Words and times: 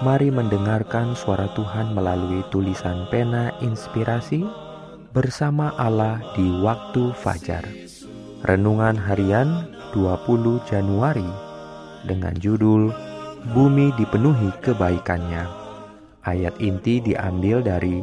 Mari 0.00 0.32
mendengarkan 0.32 1.12
suara 1.12 1.52
Tuhan 1.52 1.92
melalui 1.92 2.40
tulisan 2.48 3.04
pena 3.12 3.52
inspirasi 3.60 4.48
bersama 5.12 5.76
Allah 5.76 6.24
di 6.32 6.48
waktu 6.64 7.12
fajar. 7.20 7.60
Renungan 8.48 8.96
harian 8.96 9.68
20 9.92 10.64
Januari 10.64 11.28
dengan 12.08 12.32
judul 12.40 12.88
Bumi 13.52 13.92
dipenuhi 14.00 14.56
kebaikannya. 14.64 15.44
Ayat 16.24 16.56
inti 16.64 17.04
diambil 17.04 17.60
dari 17.60 18.00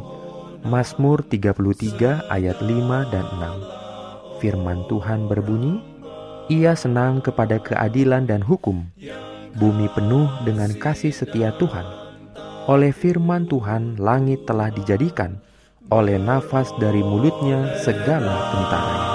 Mazmur 0.62 1.26
33 1.26 2.30
ayat 2.30 2.58
5 2.62 3.10
dan 3.10 3.26
6. 3.42 4.38
Firman 4.38 4.86
Tuhan 4.86 5.26
berbunyi, 5.26 5.82
Ia 6.46 6.78
senang 6.78 7.18
kepada 7.22 7.58
keadilan 7.58 8.26
dan 8.26 8.42
hukum 8.46 8.86
bumi 9.56 9.88
penuh 9.96 10.28
dengan 10.44 10.68
kasih 10.76 11.14
setia 11.14 11.54
Tuhan. 11.56 11.86
Oleh 12.68 12.92
firman 12.92 13.48
Tuhan, 13.48 13.96
langit 13.96 14.44
telah 14.44 14.68
dijadikan, 14.68 15.40
oleh 15.88 16.20
nafas 16.20 16.68
dari 16.76 17.00
mulutnya 17.00 17.80
segala 17.80 18.52
tentaranya. 18.52 19.08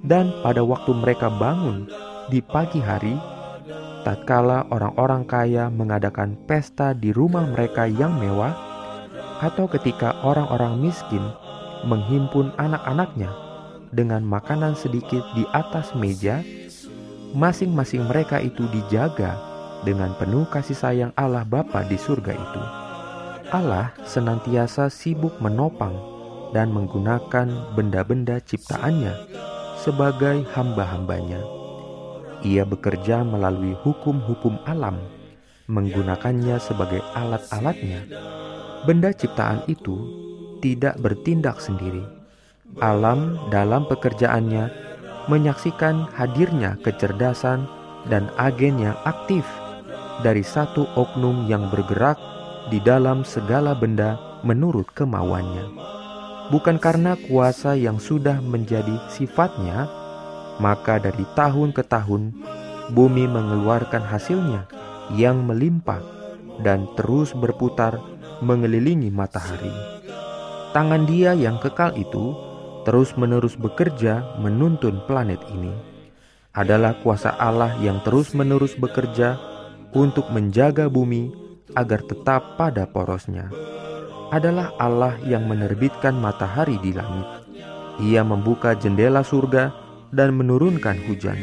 dan 0.04 0.28
pada 0.44 0.60
waktu 0.60 0.92
mereka 0.92 1.32
bangun 1.32 1.88
di 2.26 2.42
pagi 2.42 2.82
hari, 2.82 3.14
tatkala 4.02 4.66
orang-orang 4.74 5.22
kaya 5.22 5.70
mengadakan 5.70 6.34
pesta 6.46 6.90
di 6.90 7.14
rumah 7.14 7.46
mereka 7.46 7.86
yang 7.86 8.18
mewah, 8.18 8.54
atau 9.38 9.70
ketika 9.70 10.16
orang-orang 10.26 10.80
miskin 10.80 11.22
menghimpun 11.86 12.50
anak-anaknya 12.58 13.30
dengan 13.94 14.26
makanan 14.26 14.74
sedikit 14.74 15.22
di 15.38 15.46
atas 15.54 15.94
meja, 15.94 16.42
masing-masing 17.36 18.02
mereka 18.10 18.42
itu 18.42 18.66
dijaga 18.74 19.38
dengan 19.86 20.10
penuh 20.18 20.48
kasih 20.50 20.74
sayang 20.74 21.12
Allah 21.14 21.46
Bapa 21.46 21.86
di 21.86 21.94
surga 21.94 22.32
itu. 22.34 22.62
Allah 23.54 23.94
senantiasa 24.02 24.90
sibuk 24.90 25.38
menopang 25.38 25.94
dan 26.50 26.74
menggunakan 26.74 27.78
benda-benda 27.78 28.42
ciptaannya 28.42 29.14
sebagai 29.78 30.42
hamba-hambanya. 30.50 31.55
Ia 32.44 32.68
bekerja 32.68 33.24
melalui 33.24 33.72
hukum-hukum 33.80 34.60
alam, 34.68 35.00
menggunakannya 35.70 36.60
sebagai 36.60 37.00
alat-alatnya. 37.16 38.04
Benda 38.84 39.14
ciptaan 39.14 39.64
itu 39.70 39.96
tidak 40.60 41.00
bertindak 41.00 41.62
sendiri. 41.62 42.04
Alam 42.82 43.38
dalam 43.48 43.88
pekerjaannya 43.88 44.68
menyaksikan 45.26 46.06
hadirnya 46.14 46.78
kecerdasan 46.82 47.66
dan 48.06 48.30
agen 48.38 48.78
yang 48.78 48.98
aktif 49.02 49.42
dari 50.22 50.42
satu 50.46 50.86
oknum 50.94 51.50
yang 51.50 51.68
bergerak 51.68 52.16
di 52.70 52.78
dalam 52.82 53.22
segala 53.26 53.74
benda 53.74 54.18
menurut 54.42 54.86
kemauannya. 54.94 55.66
Bukan 56.46 56.78
karena 56.78 57.18
kuasa 57.26 57.74
yang 57.74 57.98
sudah 57.98 58.38
menjadi 58.38 59.02
sifatnya, 59.10 59.90
maka 60.58 61.00
dari 61.00 61.24
tahun 61.36 61.76
ke 61.76 61.82
tahun 61.86 62.32
bumi 62.92 63.26
mengeluarkan 63.26 64.02
hasilnya 64.04 64.70
yang 65.14 65.46
melimpah 65.46 66.02
dan 66.62 66.88
terus 66.96 67.34
berputar 67.36 67.98
mengelilingi 68.42 69.10
matahari. 69.12 69.72
Tangan 70.76 71.08
dia 71.08 71.32
yang 71.32 71.56
kekal 71.56 71.96
itu 71.96 72.36
terus-menerus 72.84 73.56
bekerja 73.56 74.38
menuntun 74.38 75.02
planet 75.08 75.40
ini. 75.50 75.72
Adalah 76.56 76.96
kuasa 77.04 77.36
Allah 77.36 77.76
yang 77.80 78.00
terus-menerus 78.04 78.76
bekerja 78.76 79.36
untuk 79.92 80.28
menjaga 80.32 80.88
bumi 80.88 81.32
agar 81.76 82.00
tetap 82.04 82.56
pada 82.56 82.88
porosnya. 82.88 83.52
Adalah 84.32 84.72
Allah 84.80 85.16
yang 85.24 85.44
menerbitkan 85.46 86.16
matahari 86.16 86.80
di 86.80 86.96
langit. 86.96 87.26
Ia 88.00 88.20
membuka 88.24 88.76
jendela 88.76 89.24
surga 89.24 89.85
dan 90.12 90.36
menurunkan 90.36 90.98
hujan. 91.06 91.38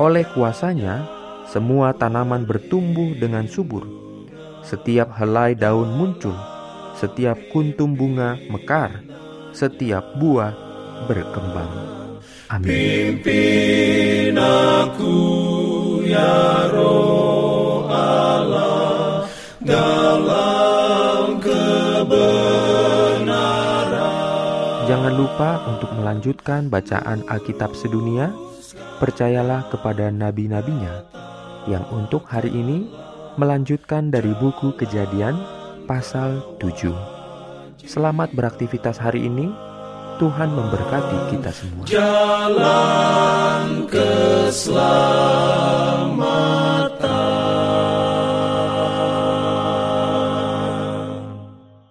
Oleh 0.00 0.24
kuasanya, 0.32 1.04
semua 1.50 1.92
tanaman 1.92 2.46
bertumbuh 2.46 3.16
dengan 3.18 3.44
subur. 3.50 3.84
Setiap 4.62 5.12
helai 5.18 5.58
daun 5.58 5.92
muncul, 5.96 6.36
setiap 6.94 7.36
kuntum 7.50 7.96
bunga 7.96 8.38
mekar, 8.48 9.02
setiap 9.50 10.04
buah 10.20 10.52
berkembang. 11.08 11.72
Amin. 12.50 12.66
Pimpin 13.22 14.34
aku 14.36 15.16
ya 16.02 16.66
roh 16.70 16.89
lupa 25.20 25.60
untuk 25.68 25.92
melanjutkan 25.92 26.72
bacaan 26.72 27.20
Alkitab 27.28 27.76
sedunia. 27.76 28.32
Percayalah 28.96 29.68
kepada 29.68 30.08
nabi-nabinya 30.08 31.04
yang 31.68 31.84
untuk 31.92 32.24
hari 32.24 32.48
ini 32.48 32.88
melanjutkan 33.36 34.08
dari 34.08 34.32
buku 34.40 34.72
Kejadian 34.80 35.36
pasal 35.84 36.40
7. 36.56 36.92
Selamat 37.84 38.32
beraktivitas 38.32 38.96
hari 38.96 39.28
ini. 39.28 39.52
Tuhan 40.20 40.52
memberkati 40.52 41.32
kita 41.32 41.48
semua. 41.48 41.84